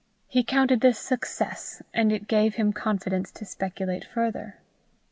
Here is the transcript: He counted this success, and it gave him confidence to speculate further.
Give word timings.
He 0.27 0.43
counted 0.43 0.81
this 0.81 0.97
success, 0.97 1.83
and 1.93 2.11
it 2.11 2.27
gave 2.27 2.55
him 2.55 2.73
confidence 2.73 3.29
to 3.33 3.45
speculate 3.45 4.03
further. 4.03 4.55